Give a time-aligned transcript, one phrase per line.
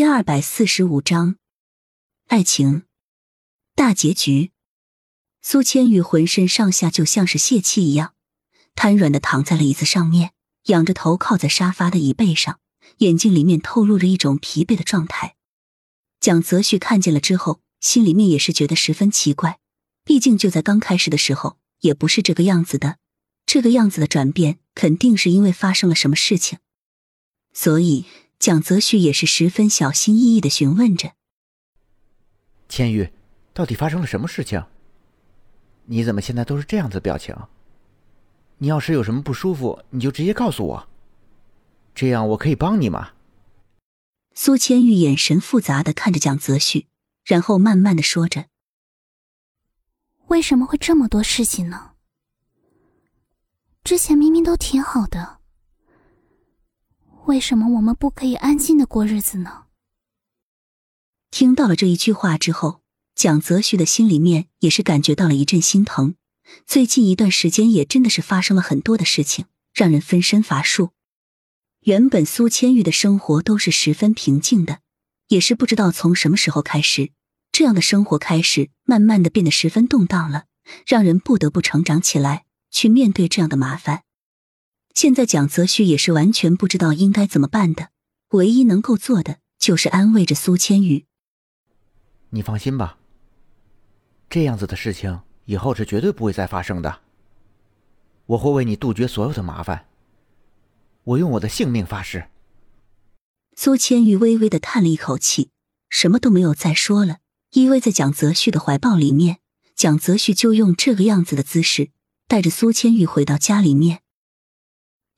[0.00, 1.36] 第二百四十五章，
[2.28, 2.84] 爱情
[3.74, 4.50] 大结局。
[5.42, 8.14] 苏千玉浑身上下就像是泄气一样，
[8.74, 10.32] 瘫软的躺在了椅子上面，
[10.68, 12.60] 仰着头靠在沙发的椅背上，
[13.00, 15.36] 眼睛里面透露着一种疲惫的状态。
[16.18, 19.58] 蒋泽旭看见了之后，心里面也是觉得十分奇怪，
[20.02, 22.96] 毕竟就在刚开始的时候也不是这个样子的，
[23.44, 26.58] 这个样子的转变肯定是因为发生了什么事情，
[27.52, 28.06] 所以。
[28.40, 31.12] 蒋泽旭也是十分小心翼翼的询问着
[32.70, 33.12] ：“千玉，
[33.52, 34.64] 到底发生了什么事情？
[35.84, 37.36] 你怎么现在都是这样子表情？
[38.56, 40.88] 你要是有什么不舒服，你就直接告诉我，
[41.94, 43.10] 这样我可以帮你嘛？”
[44.32, 46.86] 苏千玉眼神复杂的看着蒋泽旭，
[47.22, 48.46] 然后慢慢的说着
[50.28, 51.90] ：“为什么会这么多事情呢？
[53.84, 55.39] 之前明明都挺好的。”
[57.30, 59.66] 为什么我们不可以安静的过日子呢？
[61.30, 62.82] 听到了这一句话之后，
[63.14, 66.16] 蒋泽旭的心里面也是感觉到了一阵心疼。
[66.66, 70.90] 最近一段时间也真的是发生了很多的事情，让人分身乏术。
[71.82, 74.80] 原本苏千玉的生活都是十分平静的，
[75.28, 77.12] 也是不知道从什么时候开始，
[77.52, 80.46] 这样的生活开始慢慢的变得十分动荡了，
[80.84, 84.02] 让人不得不成长起来，去面对这样的麻烦。
[85.00, 87.88] 现在蒋泽旭也是完全不知道应该怎么办的，
[88.32, 91.06] 唯一能够做的就是安慰着苏千羽。
[92.28, 92.98] 你放心吧，
[94.28, 97.00] 这样子的事情以后是绝对不会再发生的。
[98.26, 99.86] 我会为你杜绝所有的麻烦，
[101.04, 102.28] 我用我的性命发誓。
[103.56, 105.48] 苏千羽微微的叹了一口气，
[105.88, 107.20] 什么都没有再说了，
[107.52, 109.38] 依偎在蒋泽旭的怀抱里面。
[109.74, 111.88] 蒋泽旭就用这个样子的姿势，
[112.28, 114.02] 带着苏千玉回到家里面。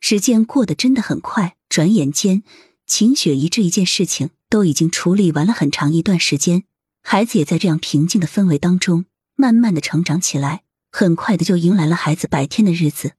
[0.00, 2.42] 时间过得真的很快，转眼间，
[2.86, 6.64] 秦雪怡这一件事情都已经处理完了很长一段时间，
[7.02, 9.04] 孩子也在这样平静的氛围当中
[9.36, 13.12] 慢慢的成长起来，很快的就迎来了孩子百天的日子。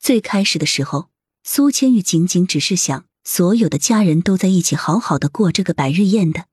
[0.00, 1.10] 最开始的时候，
[1.42, 6.46] 苏千玉仅仅只是想所有的家人都在一起好好的过这个百日宴的，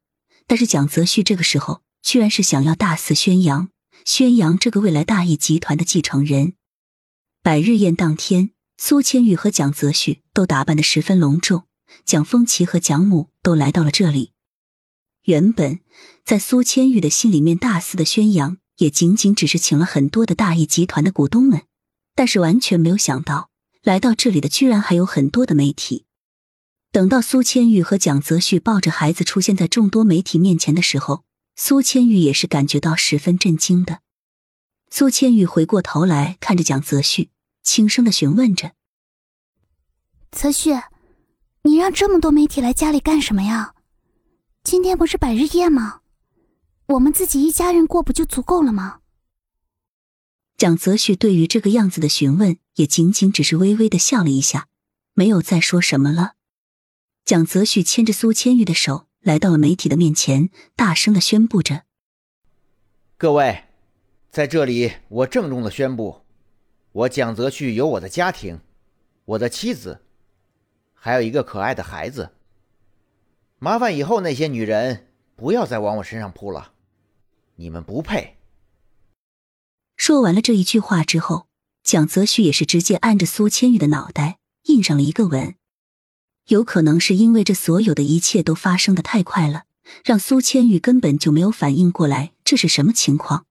[0.47, 3.69] 但是蒋泽旭这个时候居然是想要大肆宣扬，
[4.03, 6.53] 宣扬这个未来大义集团的继承人。
[7.43, 8.54] 百日宴当天。
[8.77, 11.63] 苏千玉和蒋泽旭都打扮的十分隆重，
[12.03, 14.33] 蒋风奇和蒋母都来到了这里。
[15.23, 15.79] 原本
[16.23, 21.63] 在苏千玉的心里面，大肆的宣扬也仅仅只是请了很多的大义集团的股东们，
[22.13, 23.49] 但是完全没有想到，
[23.81, 26.05] 来到这里的居然还有很多的媒体。
[26.91, 31.23] 等到苏千玉和蒋泽旭抱着孩子出现在众多媒体面前的时候，
[31.55, 34.01] 苏千玉也是感觉到十分震惊的。
[34.91, 37.31] 苏千玉回过头来看着蒋泽旭。
[37.65, 38.73] 轻声的询问着
[40.31, 40.69] ：“泽旭，
[41.63, 43.73] 你让这么多媒体来家里干什么呀？
[44.63, 46.01] 今天不是百日宴吗？
[46.85, 48.99] 我们自己一家人过不就足够了吗？”
[50.55, 54.67] 蒋泽旭对于这个样子的询问，也仅仅只是微微的笑了一下，
[55.13, 56.35] 没有再说什么了。
[57.25, 61.83] 蒋泽旭牵着苏千玉的手，来到了媒体的面前，大声的宣布着
[63.17, 63.65] ：“各位，
[64.29, 66.21] 在这里，我郑重的宣布。”
[66.95, 68.61] 我蒋泽旭有我的家庭，
[69.25, 70.05] 我的妻子，
[70.93, 72.31] 还有一个可爱的孩子。
[73.59, 76.71] 麻烦以后那些女人不要再往我身上扑了，
[77.55, 78.37] 你们不配。
[79.97, 81.47] 说完了这一句话之后，
[81.83, 85.55] 蒋泽旭也是直接按着苏千玉的脑袋印上了一个吻。
[86.47, 89.65] 有可能是因为这所有的一切都发生的太快了，
[90.05, 93.45] 让苏千玉根本就没有反应过来这是什么情况。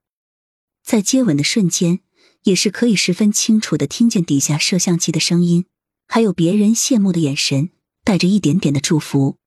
[0.83, 2.01] 在接吻的瞬间。
[2.45, 5.67] 也是可以十分清楚的听见底下摄像机的声音，
[6.07, 7.71] 还有别人羡慕的眼神，
[8.05, 9.39] 带着一点点的祝福。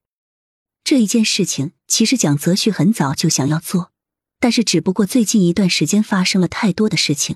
[0.84, 3.92] 这一件事情，其实蒋泽旭很早就想要做，
[4.40, 7.36] 但是只不过最近一段时间发生了太多的事情，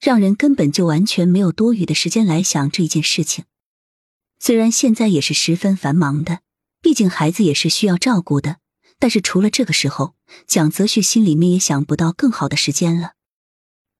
[0.00, 3.44] 让人根本就完全没有多余的时间来想这一件事情。
[4.38, 6.40] 虽然现在也是十分繁忙的，
[6.80, 8.56] 毕竟孩子也是需要照顾的，
[8.98, 10.14] 但是除了这个时候，
[10.46, 13.12] 蒋泽旭心里面也想不到更好的时间了。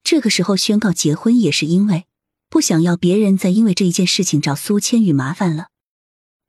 [0.04, 2.06] 这个时候宣告结婚，也是因为
[2.48, 5.68] 不想要别人再因为这一件事情找苏千羽麻烦了。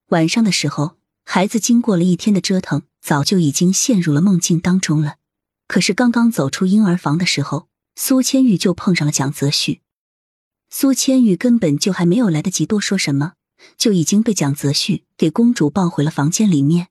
[0.08, 5.16] 晚上的时候，孩子经过了一天的折腾，早就已经陷入了梦境当中了。
[5.68, 9.82] 可是刚刚走出婴儿房的时候，苏千玉就碰上了蒋泽旭。
[10.70, 13.34] 苏千玉根本就还没有来得及多说什么，
[13.78, 16.90] 就已经被蒋泽旭给公主抱回了房间里面。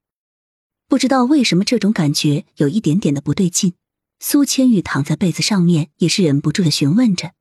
[0.89, 3.75] 不知道为什么，这种感觉有一点点的不对劲。
[4.25, 7.33] 苏千玉躺在被子上面，也是忍不住的询问着：“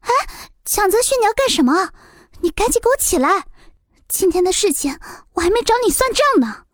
[0.00, 0.10] 哎，
[0.62, 1.90] 蒋泽旭，你要干什么？
[2.42, 3.46] 你赶紧给我起来！
[4.06, 4.98] 今天的事情
[5.32, 6.66] 我还没找你算账呢，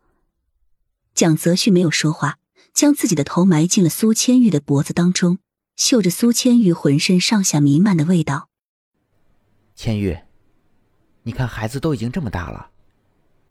[1.15, 2.41] 蒋泽旭没有说话，
[2.75, 5.39] 将自己的头埋进了苏千玉的脖子当中，
[5.77, 8.49] 嗅着苏千玉浑身上下弥漫的味道。
[9.77, 10.19] 千玉，
[11.23, 12.73] 你看孩子都已经这么大了，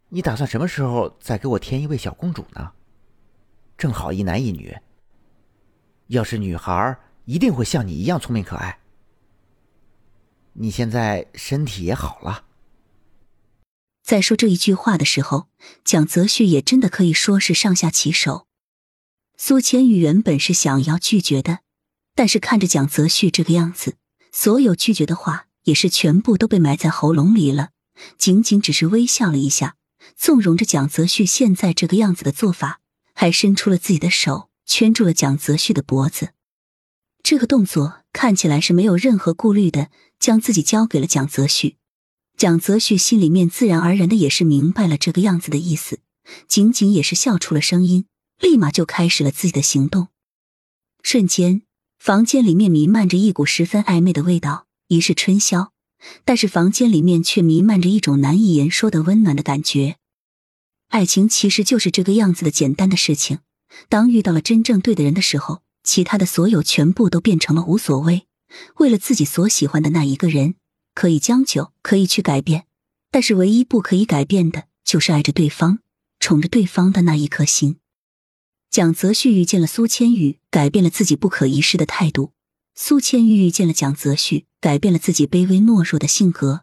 [0.10, 2.74] 你打算什么时候再给我添一位小公主呢？
[3.82, 4.78] 正好一男一女。
[6.06, 8.78] 要是女孩，一定会像你一样聪明可爱。
[10.54, 12.46] 你现在身体也好了。
[14.04, 15.48] 在说这一句话的时候，
[15.84, 18.46] 蒋泽旭也真的可以说是上下其手。
[19.36, 21.62] 苏千玉原本是想要拒绝的，
[22.14, 23.96] 但是看着蒋泽旭这个样子，
[24.32, 27.70] 所有拒绝的话也是全部都被埋在喉咙里了。
[28.20, 29.76] 仅仅只是微笑了一下，
[30.16, 32.81] 纵容着蒋泽旭现在这个样子的做法，
[33.22, 36.32] 还伸出了自己的手，圈住了蒋泽旭的脖子。
[37.22, 41.78] 这个动作看起来是没有任何顾虑的，将自己交给了蒋泽旭。
[42.36, 46.00] 蒋泽旭心里面自然而然的也是明白了这个样子的意思，
[46.48, 48.06] 仅仅也是笑出了声音，
[48.40, 50.08] 立马就开始了自己的行动。
[51.04, 51.62] 瞬间，
[52.00, 55.72] 房间里面弥漫着一股十分暧昧的味道，已是春宵，
[56.26, 59.98] 但是房间里面却弥漫着一种难以言说的温暖的感觉。
[60.92, 63.40] 爱情其实就是这个样子的简单的事情，
[63.90, 65.64] 当遇到了真正对的人的时候。
[65.84, 68.28] 其他的所有全部都变成了无所谓。
[68.78, 70.54] 为了自己所喜欢的那一个人，
[70.94, 72.68] 可以将就，可以去改变，
[73.10, 75.80] 但是唯一不可以改变的就是爱着对方、
[76.20, 77.78] 宠着对方的那一颗心。
[78.70, 82.34] 蒋泽旭遇见了苏千玉，改变了自己不可一世的态度；
[82.76, 86.62] 苏千玉遇见了蒋泽旭，改变了自己卑微懦弱的性格。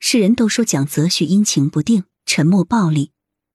[0.00, 3.12] 世人都说蒋泽旭阴晴不定、沉默暴力，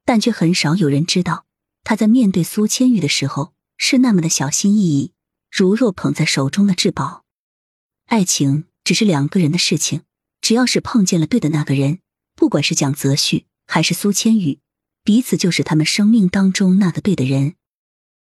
[0.10, 1.46] 但却很少有人知道
[1.84, 3.54] 他在面对苏千玉的时候。
[3.82, 5.14] 是那么的小心翼翼，
[5.50, 7.24] 如若捧在手中的至宝。
[8.08, 10.02] 爱情只是两个人的事情，
[10.42, 12.00] 只要是碰见了对的那个人，
[12.36, 14.60] 不管是蒋泽旭还是苏千玉，
[15.04, 17.54] 彼此就是他们生命当中那个对的人。